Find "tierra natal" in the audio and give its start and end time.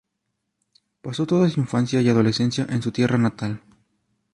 2.91-3.61